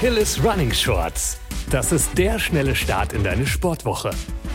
Achilles 0.00 0.42
Running 0.42 0.72
Shorts. 0.72 1.38
Das 1.68 1.92
ist 1.92 2.16
der 2.16 2.38
schnelle 2.38 2.74
Start 2.74 3.12
in 3.12 3.22
deine 3.22 3.46
Sportwoche. 3.46 4.12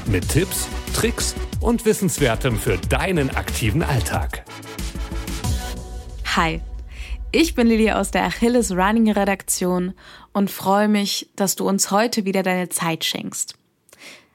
Mit 0.08 0.28
Tipps, 0.28 0.68
Tricks 0.96 1.36
und 1.62 1.86
Wissenswertem 1.86 2.58
für 2.58 2.80
deinen 2.90 3.30
aktiven 3.30 3.84
Alltag. 3.84 4.44
Hi, 6.36 6.62
ich 7.32 7.54
bin 7.54 7.68
Lili 7.68 7.92
aus 7.92 8.10
der 8.10 8.24
Achilles 8.24 8.72
Running 8.72 9.12
Redaktion 9.12 9.94
und 10.34 10.50
freue 10.50 10.88
mich, 10.88 11.30
dass 11.36 11.56
du 11.56 11.70
uns 11.70 11.92
heute 11.92 12.26
wieder 12.26 12.42
deine 12.42 12.70
Zeit 12.70 13.06
schenkst. 13.06 13.54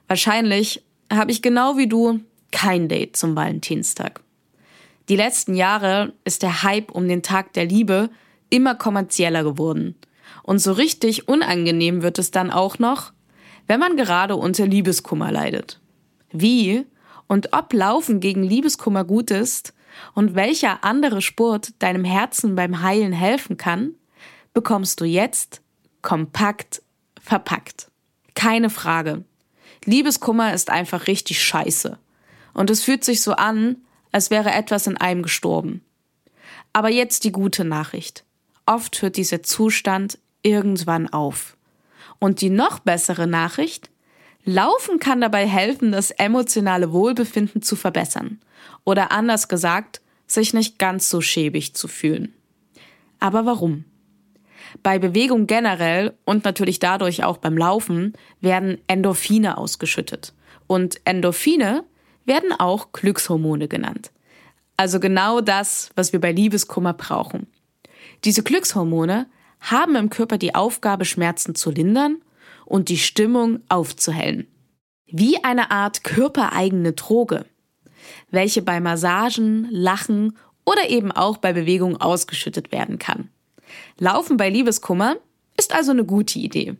Wahrscheinlich 0.07 0.85
habe 1.13 1.33
ich 1.33 1.43
genau 1.43 1.77
wie 1.77 1.89
du 1.89 2.21
kein 2.53 2.89
Date 2.89 3.17
zum 3.17 3.35
Valentinstag. 3.35 4.21
Die 5.09 5.17
letzten 5.17 5.57
Jahre 5.57 6.13
ist 6.23 6.45
der 6.45 6.63
Hype 6.63 6.93
um 6.93 7.09
den 7.09 7.25
Tag 7.25 7.53
der 7.55 7.65
Liebe 7.65 8.11
immer 8.49 8.77
kommerzieller 8.77 9.43
geworden. 9.43 9.97
Und 10.43 10.59
so 10.59 10.73
richtig 10.73 11.29
unangenehm 11.29 12.03
wird 12.03 12.19
es 12.19 12.31
dann 12.31 12.51
auch 12.51 12.79
noch, 12.79 13.13
wenn 13.67 13.81
man 13.81 13.97
gerade 13.97 14.37
unter 14.37 14.67
Liebeskummer 14.67 15.31
leidet. 15.31 15.81
Wie 16.33 16.87
und 17.27 17.53
ob 17.53 17.73
Laufen 17.73 18.21
gegen 18.21 18.43
Liebeskummer 18.43 19.05
gut 19.05 19.31
ist 19.31 19.75
und 20.15 20.35
welcher 20.35 20.85
andere 20.85 21.23
Sport 21.23 21.75
deinem 21.81 22.05
Herzen 22.05 22.57
beim 22.57 22.83
Heilen 22.83 23.13
helfen 23.13 23.57
kann, 23.57 23.95
bekommst 24.53 25.01
du 25.01 25.05
jetzt 25.05 25.63
kompakt 26.03 26.83
verpackt. 27.21 27.91
Keine 28.35 28.71
Frage. 28.71 29.25
Liebeskummer 29.85 30.55
ist 30.55 30.71
einfach 30.71 31.07
richtig 31.07 31.43
scheiße. 31.43 31.99
Und 32.55 32.71
es 32.71 32.83
fühlt 32.83 33.05
sich 33.05 33.23
so 33.23 33.33
an, 33.33 33.77
als 34.13 34.31
wäre 34.31 34.51
etwas 34.51 34.87
in 34.87 34.97
einem 34.97 35.23
gestorben. 35.23 35.85
Aber 36.73 36.91
jetzt 36.91 37.25
die 37.25 37.33
gute 37.33 37.65
Nachricht. 37.65 38.25
Oft 38.67 39.03
hört 39.03 39.17
dieser 39.17 39.43
Zustand 39.43 40.19
irgendwann 40.43 41.09
auf. 41.13 41.57
Und 42.19 42.41
die 42.41 42.51
noch 42.51 42.81
bessere 42.81 43.27
Nachricht, 43.27 43.91
Laufen 44.45 44.99
kann 44.99 45.21
dabei 45.21 45.47
helfen, 45.47 45.93
das 45.93 46.11
emotionale 46.11 46.93
Wohlbefinden 46.93 47.63
zu 47.63 47.77
verbessern. 47.77 48.41
Oder 48.85 49.13
anders 49.13 49.49
gesagt, 49.49 50.01
sich 50.27 50.55
nicht 50.55 50.79
ganz 50.79 51.11
so 51.11 51.21
schäbig 51.21 51.75
zu 51.75 51.89
fühlen. 51.89 52.35
Aber 53.19 53.45
warum? 53.45 53.85
Bei 54.83 54.99
Bewegung 54.99 55.47
generell 55.47 56.15
und 56.25 56.45
natürlich 56.45 56.79
dadurch 56.79 57.25
auch 57.25 57.39
beim 57.39 57.59
Laufen 57.59 58.15
werden 58.41 58.79
Endorphine 58.87 59.59
ausgeschüttet. 59.59 60.33
Und 60.67 61.01
Endorphine 61.05 61.85
werden 62.25 62.53
auch 62.53 62.93
Glückshormone 62.93 63.69
genannt. 63.69 64.13
Also 64.77 65.01
genau 65.01 65.41
das, 65.41 65.91
was 65.97 66.13
wir 66.13 66.21
bei 66.21 66.33
Liebeskummer 66.33 66.95
brauchen. 66.95 67.47
Diese 68.25 68.43
Glückshormone 68.43 69.27
haben 69.61 69.97
im 69.97 70.11
Körper 70.11 70.39
die 70.39 70.55
Aufgabe, 70.55 71.05
Schmerzen 71.05 71.55
zu 71.55 71.71
lindern 71.71 72.23
und 72.65 72.89
die 72.89 72.99
Stimmung 72.99 73.61
aufzuhellen. 73.69 74.47
Wie 75.07 75.43
eine 75.43 75.71
Art 75.71 76.05
körpereigene 76.05 76.93
Droge, 76.93 77.47
welche 78.31 78.63
bei 78.63 78.81
Massagen, 78.81 79.67
Lachen 79.71 80.37
oder 80.65 80.89
eben 80.89 81.13
auch 81.13 81.39
bei 81.39 81.53
Bewegung 81.53 82.01
ausgeschüttet 82.01 82.73
werden 82.73 82.99
kann. 82.99 83.29
Laufen 83.99 84.37
bei 84.37 84.49
Liebeskummer 84.49 85.17
ist 85.57 85.75
also 85.75 85.91
eine 85.91 86.05
gute 86.05 86.39
Idee. 86.39 86.77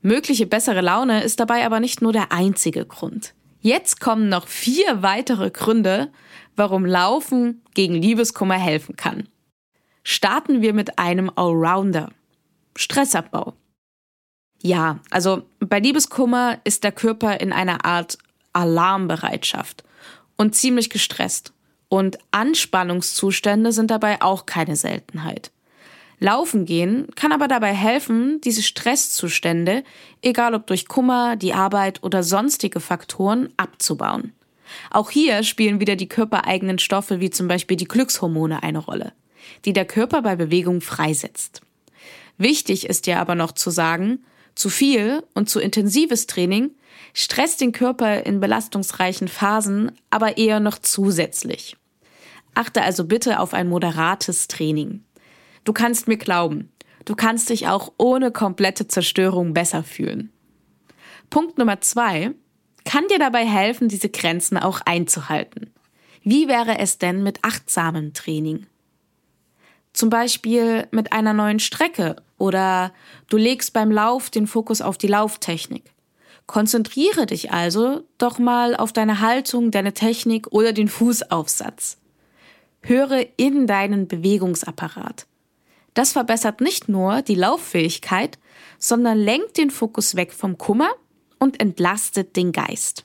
Mögliche 0.00 0.46
bessere 0.46 0.80
Laune 0.80 1.22
ist 1.22 1.40
dabei 1.40 1.64
aber 1.64 1.80
nicht 1.80 2.02
nur 2.02 2.12
der 2.12 2.32
einzige 2.32 2.84
Grund. 2.84 3.34
Jetzt 3.60 4.00
kommen 4.00 4.28
noch 4.28 4.48
vier 4.48 5.02
weitere 5.02 5.50
Gründe, 5.50 6.10
warum 6.56 6.84
Laufen 6.84 7.62
gegen 7.74 7.94
Liebeskummer 7.94 8.56
helfen 8.56 8.96
kann. 8.96 9.28
Starten 10.04 10.62
wir 10.62 10.74
mit 10.74 10.98
einem 10.98 11.30
Allrounder. 11.36 12.10
Stressabbau. 12.76 13.54
Ja, 14.60 15.00
also 15.10 15.42
bei 15.60 15.80
Liebeskummer 15.80 16.58
ist 16.64 16.84
der 16.84 16.92
Körper 16.92 17.40
in 17.40 17.52
einer 17.52 17.84
Art 17.84 18.18
Alarmbereitschaft 18.52 19.84
und 20.36 20.54
ziemlich 20.54 20.90
gestresst. 20.90 21.52
Und 21.88 22.18
Anspannungszustände 22.30 23.72
sind 23.72 23.90
dabei 23.90 24.22
auch 24.22 24.46
keine 24.46 24.76
Seltenheit. 24.76 25.50
Laufen 26.18 26.64
gehen 26.64 27.08
kann 27.16 27.32
aber 27.32 27.48
dabei 27.48 27.74
helfen, 27.74 28.40
diese 28.40 28.62
Stresszustände, 28.62 29.82
egal 30.22 30.54
ob 30.54 30.68
durch 30.68 30.86
Kummer, 30.86 31.36
die 31.36 31.52
Arbeit 31.52 32.02
oder 32.02 32.22
sonstige 32.22 32.78
Faktoren, 32.80 33.52
abzubauen. 33.56 34.32
Auch 34.90 35.10
hier 35.10 35.42
spielen 35.42 35.80
wieder 35.80 35.96
die 35.96 36.08
körpereigenen 36.08 36.78
Stoffe 36.78 37.20
wie 37.20 37.30
zum 37.30 37.48
Beispiel 37.48 37.76
die 37.76 37.88
Glückshormone 37.88 38.62
eine 38.62 38.78
Rolle 38.78 39.12
die 39.64 39.72
der 39.72 39.84
Körper 39.84 40.22
bei 40.22 40.36
Bewegung 40.36 40.80
freisetzt. 40.80 41.62
Wichtig 42.38 42.86
ist 42.86 43.06
ja 43.06 43.20
aber 43.20 43.34
noch 43.34 43.52
zu 43.52 43.70
sagen, 43.70 44.24
zu 44.54 44.68
viel 44.68 45.22
und 45.34 45.48
zu 45.48 45.60
intensives 45.60 46.26
Training 46.26 46.72
stresst 47.14 47.60
den 47.60 47.72
Körper 47.72 48.24
in 48.24 48.40
belastungsreichen 48.40 49.28
Phasen 49.28 49.92
aber 50.10 50.38
eher 50.38 50.60
noch 50.60 50.78
zusätzlich. 50.78 51.76
Achte 52.54 52.82
also 52.82 53.04
bitte 53.04 53.40
auf 53.40 53.54
ein 53.54 53.68
moderates 53.68 54.48
Training. 54.48 55.04
Du 55.64 55.72
kannst 55.72 56.08
mir 56.08 56.18
glauben, 56.18 56.70
du 57.04 57.14
kannst 57.14 57.48
dich 57.48 57.68
auch 57.68 57.92
ohne 57.96 58.30
komplette 58.30 58.88
Zerstörung 58.88 59.54
besser 59.54 59.82
fühlen. 59.82 60.32
Punkt 61.30 61.56
Nummer 61.56 61.80
zwei 61.80 62.32
kann 62.84 63.06
dir 63.08 63.18
dabei 63.18 63.46
helfen, 63.46 63.88
diese 63.88 64.08
Grenzen 64.08 64.58
auch 64.58 64.80
einzuhalten. 64.84 65.72
Wie 66.24 66.48
wäre 66.48 66.78
es 66.78 66.98
denn 66.98 67.22
mit 67.22 67.38
achtsamem 67.42 68.12
Training? 68.12 68.66
Zum 69.92 70.08
Beispiel 70.08 70.86
mit 70.90 71.12
einer 71.12 71.34
neuen 71.34 71.58
Strecke 71.58 72.16
oder 72.38 72.92
du 73.28 73.36
legst 73.36 73.72
beim 73.72 73.90
Lauf 73.90 74.30
den 74.30 74.46
Fokus 74.46 74.80
auf 74.80 74.96
die 74.96 75.06
Lauftechnik. 75.06 75.92
Konzentriere 76.46 77.26
dich 77.26 77.52
also 77.52 78.02
doch 78.18 78.38
mal 78.38 78.74
auf 78.74 78.92
deine 78.92 79.20
Haltung, 79.20 79.70
deine 79.70 79.92
Technik 79.92 80.48
oder 80.50 80.72
den 80.72 80.88
Fußaufsatz. 80.88 81.98
Höre 82.80 83.26
in 83.36 83.66
deinen 83.66 84.08
Bewegungsapparat. 84.08 85.26
Das 85.94 86.12
verbessert 86.12 86.60
nicht 86.60 86.88
nur 86.88 87.22
die 87.22 87.34
Lauffähigkeit, 87.34 88.38
sondern 88.78 89.18
lenkt 89.18 89.58
den 89.58 89.70
Fokus 89.70 90.16
weg 90.16 90.32
vom 90.32 90.58
Kummer 90.58 90.90
und 91.38 91.60
entlastet 91.60 92.34
den 92.34 92.50
Geist. 92.50 93.04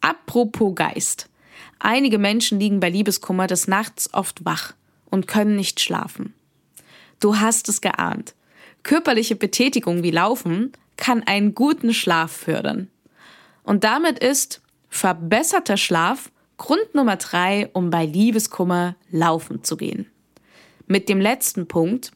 Apropos 0.00 0.74
Geist. 0.74 1.30
Einige 1.78 2.18
Menschen 2.18 2.60
liegen 2.60 2.78
bei 2.78 2.90
Liebeskummer 2.90 3.46
des 3.46 3.66
Nachts 3.68 4.12
oft 4.12 4.44
wach 4.44 4.74
und 5.14 5.28
können 5.28 5.54
nicht 5.54 5.80
schlafen. 5.80 6.34
Du 7.20 7.38
hast 7.38 7.68
es 7.68 7.80
geahnt. 7.80 8.34
Körperliche 8.82 9.36
Betätigung 9.36 10.02
wie 10.02 10.10
Laufen 10.10 10.72
kann 10.96 11.22
einen 11.22 11.54
guten 11.54 11.94
Schlaf 11.94 12.32
fördern. 12.32 12.88
Und 13.62 13.84
damit 13.84 14.18
ist 14.18 14.60
verbesserter 14.88 15.76
Schlaf 15.76 16.32
Grund 16.56 16.94
Nummer 16.94 17.16
drei, 17.16 17.70
um 17.72 17.90
bei 17.90 18.04
Liebeskummer 18.04 18.96
laufen 19.10 19.62
zu 19.62 19.76
gehen. 19.76 20.10
Mit 20.86 21.08
dem 21.08 21.20
letzten 21.20 21.68
Punkt, 21.68 22.10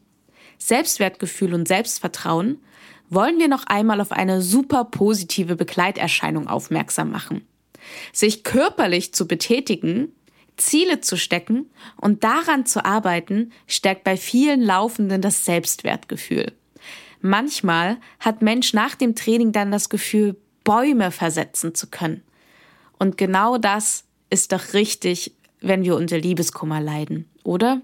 Selbstwertgefühl 0.58 1.54
und 1.54 1.68
Selbstvertrauen, 1.68 2.60
wollen 3.10 3.38
wir 3.38 3.48
noch 3.48 3.64
einmal 3.66 4.00
auf 4.00 4.10
eine 4.10 4.42
super 4.42 4.84
positive 4.84 5.54
Begleiterscheinung 5.54 6.48
aufmerksam 6.48 7.12
machen. 7.12 7.46
Sich 8.12 8.42
körperlich 8.42 9.14
zu 9.14 9.28
betätigen 9.28 10.12
Ziele 10.58 11.00
zu 11.00 11.16
stecken 11.16 11.70
und 11.96 12.24
daran 12.24 12.66
zu 12.66 12.84
arbeiten, 12.84 13.52
stärkt 13.66 14.04
bei 14.04 14.16
vielen 14.16 14.60
Laufenden 14.60 15.22
das 15.22 15.44
Selbstwertgefühl. 15.44 16.52
Manchmal 17.20 17.98
hat 18.20 18.42
Mensch 18.42 18.72
nach 18.74 18.94
dem 18.94 19.14
Training 19.14 19.52
dann 19.52 19.72
das 19.72 19.88
Gefühl, 19.88 20.36
Bäume 20.64 21.10
versetzen 21.10 21.74
zu 21.74 21.88
können. 21.88 22.22
Und 22.98 23.16
genau 23.16 23.58
das 23.58 24.04
ist 24.30 24.52
doch 24.52 24.74
richtig, 24.74 25.32
wenn 25.60 25.82
wir 25.82 25.96
unter 25.96 26.18
Liebeskummer 26.18 26.80
leiden, 26.80 27.28
oder? 27.42 27.80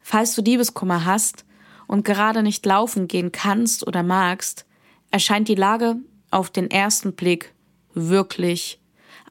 Falls 0.00 0.34
du 0.34 0.42
Liebeskummer 0.42 1.04
hast 1.04 1.44
und 1.86 2.04
gerade 2.04 2.42
nicht 2.42 2.64
laufen 2.66 3.08
gehen 3.08 3.32
kannst 3.32 3.86
oder 3.86 4.02
magst, 4.02 4.66
erscheint 5.10 5.48
die 5.48 5.54
Lage 5.54 5.96
auf 6.30 6.50
den 6.50 6.70
ersten 6.70 7.12
Blick 7.14 7.52
wirklich 7.94 8.80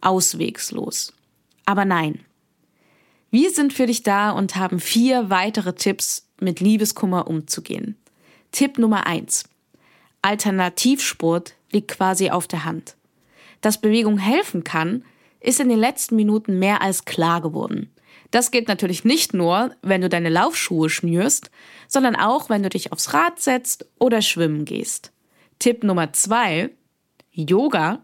auswegslos. 0.01 1.13
Aber 1.67 1.83
nein. 1.83 2.23
Wir 3.29 3.51
sind 3.51 3.73
für 3.73 3.87
dich 3.87 4.01
da 4.01 4.31
und 4.31 4.55
haben 4.55 4.79
vier 4.79 5.29
weitere 5.29 5.73
Tipps, 5.73 6.23
mit 6.39 6.61
Liebeskummer 6.61 7.27
umzugehen. 7.27 7.97
Tipp 8.51 8.77
Nummer 8.77 9.05
eins: 9.05 9.43
Alternativsport 10.21 11.55
liegt 11.71 11.89
quasi 11.89 12.29
auf 12.29 12.47
der 12.47 12.63
Hand. 12.63 12.95
Dass 13.59 13.81
Bewegung 13.81 14.17
helfen 14.17 14.63
kann, 14.63 15.03
ist 15.41 15.59
in 15.59 15.67
den 15.67 15.79
letzten 15.79 16.15
Minuten 16.15 16.57
mehr 16.57 16.81
als 16.81 17.05
klar 17.05 17.41
geworden. 17.41 17.91
Das 18.31 18.51
gilt 18.51 18.69
natürlich 18.69 19.03
nicht 19.03 19.33
nur, 19.33 19.75
wenn 19.81 20.01
du 20.01 20.09
deine 20.09 20.29
Laufschuhe 20.29 20.89
schnürst, 20.89 21.51
sondern 21.87 22.15
auch, 22.15 22.49
wenn 22.49 22.63
du 22.63 22.69
dich 22.69 22.93
aufs 22.93 23.13
Rad 23.13 23.41
setzt 23.41 23.89
oder 23.99 24.21
schwimmen 24.21 24.63
gehst. 24.63 25.11
Tipp 25.59 25.83
Nummer 25.83 26.13
zwei: 26.13 26.69
Yoga 27.37 27.99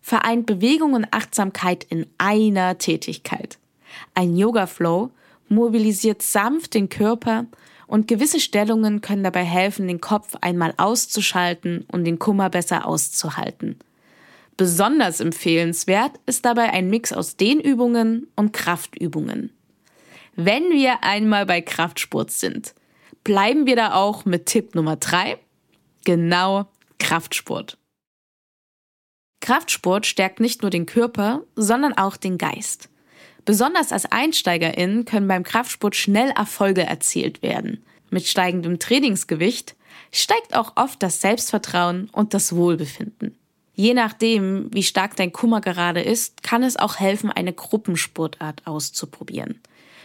vereint 0.00 0.46
Bewegung 0.46 0.94
und 0.94 1.06
Achtsamkeit 1.12 1.84
in 1.84 2.06
einer 2.18 2.78
Tätigkeit. 2.78 3.58
Ein 4.14 4.36
Yoga 4.36 4.66
Flow 4.66 5.10
mobilisiert 5.48 6.22
sanft 6.22 6.74
den 6.74 6.88
Körper 6.88 7.46
Und 7.86 8.08
gewisse 8.08 8.40
Stellungen 8.40 9.02
können 9.02 9.22
dabei 9.22 9.44
helfen, 9.44 9.86
den 9.86 10.00
Kopf 10.00 10.34
einmal 10.40 10.72
auszuschalten 10.78 11.84
und 11.92 12.04
den 12.04 12.18
Kummer 12.18 12.48
besser 12.48 12.86
auszuhalten. 12.86 13.78
Besonders 14.56 15.20
empfehlenswert 15.20 16.12
ist 16.24 16.46
dabei 16.46 16.70
ein 16.72 16.88
Mix 16.88 17.12
aus 17.12 17.36
Dehnübungen 17.36 18.28
und 18.34 18.54
Kraftübungen. 18.54 19.50
Wenn 20.36 20.70
wir 20.70 21.04
einmal 21.04 21.44
bei 21.44 21.60
Kraftsport 21.60 22.30
sind, 22.30 22.74
bleiben 23.24 23.66
wir 23.66 23.76
da 23.76 23.92
auch 23.92 24.24
mit 24.24 24.46
Tipp 24.46 24.74
Nummer 24.74 24.96
3, 24.96 25.36
genau 26.04 26.66
Kraftsport. 26.98 27.76
Kraftsport 29.42 30.06
stärkt 30.06 30.38
nicht 30.38 30.62
nur 30.62 30.70
den 30.70 30.86
Körper, 30.86 31.42
sondern 31.56 31.92
auch 31.98 32.16
den 32.16 32.38
Geist. 32.38 32.88
Besonders 33.44 33.90
als 33.90 34.10
EinsteigerInnen 34.10 35.04
können 35.04 35.26
beim 35.26 35.42
Kraftsport 35.42 35.96
schnell 35.96 36.30
Erfolge 36.30 36.84
erzielt 36.84 37.42
werden. 37.42 37.84
Mit 38.08 38.24
steigendem 38.26 38.78
Trainingsgewicht 38.78 39.74
steigt 40.12 40.54
auch 40.54 40.76
oft 40.76 41.02
das 41.02 41.20
Selbstvertrauen 41.20 42.08
und 42.12 42.34
das 42.34 42.54
Wohlbefinden. 42.54 43.36
Je 43.74 43.94
nachdem, 43.94 44.72
wie 44.72 44.84
stark 44.84 45.16
dein 45.16 45.32
Kummer 45.32 45.60
gerade 45.60 46.02
ist, 46.02 46.44
kann 46.44 46.62
es 46.62 46.76
auch 46.76 47.00
helfen, 47.00 47.32
eine 47.32 47.52
Gruppensportart 47.52 48.64
auszuprobieren. 48.66 49.60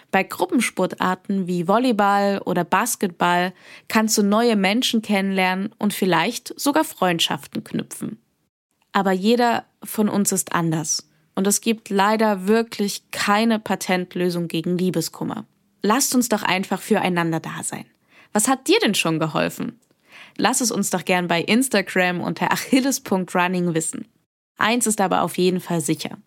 Bei 0.10 0.24
Gruppensportarten 0.24 1.45
wie 1.45 1.68
Volleyball 1.68 2.42
oder 2.44 2.63
Basketball 2.63 3.54
kannst 3.88 4.18
du 4.18 4.24
neue 4.24 4.56
Menschen 4.56 5.04
kennenlernen 5.04 5.75
und 5.78 5.94
vielleicht 5.94 6.60
sogar 6.60 6.86
Freundschaften 6.86 7.63
knüpfen. 7.63 8.18
Aber 8.98 9.12
jeder 9.12 9.66
von 9.84 10.10
uns 10.10 10.32
ist 10.32 10.56
anders. 10.56 11.08
Und 11.36 11.46
es 11.46 11.62
gibt 11.62 11.92
leider 11.92 12.48
wirklich 12.48 13.12
keine 13.12 13.60
Patentlösung 13.60 14.48
gegen 14.48 14.76
Liebeskummer. 14.76 15.46
Lasst 15.84 16.16
uns 16.16 16.30
doch 16.30 16.42
einfach 16.42 16.82
füreinander 16.82 17.40
da 17.40 17.62
sein. 17.62 17.86
Was 18.34 18.48
hat 18.48 18.68
dir 18.68 18.80
denn 18.80 18.96
schon 18.96 19.20
geholfen? 19.20 19.80
Lass 20.36 20.62
es 20.62 20.72
uns 20.72 20.90
doch 20.90 21.06
gern 21.06 21.28
bei 21.28 21.44
Instagram 21.44 22.22
unter 22.22 22.52
achilles.running 22.52 23.76
wissen. 23.76 24.08
Eins 24.58 24.88
ist 24.88 25.00
aber 25.00 25.22
auf 25.22 25.38
jeden 25.38 25.60
Fall 25.60 25.82
sicher. 25.82 26.18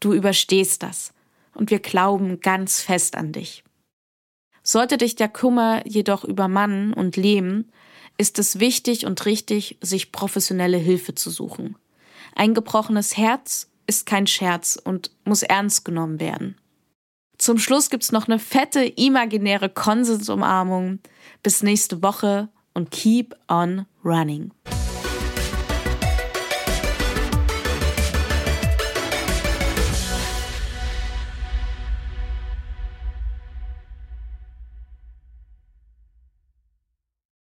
Du 0.00 0.14
überstehst 0.14 0.82
das. 0.82 1.12
Und 1.52 1.70
wir 1.70 1.80
glauben 1.80 2.40
ganz 2.40 2.80
fest 2.80 3.16
an 3.16 3.32
dich. 3.32 3.64
Sollte 4.62 4.96
dich 4.96 5.14
der 5.14 5.28
Kummer 5.28 5.86
jedoch 5.86 6.24
übermannen 6.24 6.94
und 6.94 7.18
lähmen, 7.18 7.70
ist 8.16 8.38
es 8.38 8.60
wichtig 8.60 9.04
und 9.04 9.26
richtig, 9.26 9.76
sich 9.82 10.10
professionelle 10.10 10.78
Hilfe 10.78 11.14
zu 11.14 11.28
suchen. 11.28 11.76
Ein 12.34 12.54
gebrochenes 12.54 13.16
Herz 13.16 13.70
ist 13.86 14.06
kein 14.06 14.26
Scherz 14.26 14.78
und 14.82 15.10
muss 15.24 15.42
ernst 15.42 15.84
genommen 15.84 16.20
werden. 16.20 16.56
Zum 17.38 17.58
Schluss 17.58 17.90
gibt's 17.90 18.12
noch 18.12 18.26
eine 18.26 18.38
fette 18.38 18.84
imaginäre 18.84 19.68
Konsensumarmung. 19.68 20.98
Bis 21.42 21.62
nächste 21.62 22.02
Woche 22.02 22.48
und 22.74 22.90
keep 22.90 23.34
on 23.48 23.86
running. 24.04 24.52